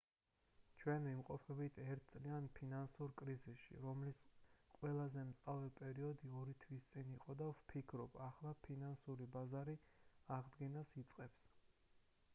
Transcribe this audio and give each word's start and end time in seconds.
ჩვენ 0.77 1.03
ვიმყოფებით 1.07 1.75
ერთ 1.81 2.05
წლიან 2.13 2.47
ფინანსურ 2.59 3.11
კრიზისში 3.21 3.75
რომლის 3.83 4.23
ყველაზე 4.79 5.25
მწვავე 5.27 5.69
პერიოდი 5.81 6.31
ორი 6.39 6.55
თვის 6.65 6.87
წინ 6.95 7.11
იყო 7.17 7.35
და 7.43 7.49
ვფიქრობ 7.59 8.17
ახლა 8.29 8.53
ფინანსური 8.69 9.27
ბაზარი 9.37 9.77
აღდგენას 10.39 10.95
იწყებს 11.03 11.49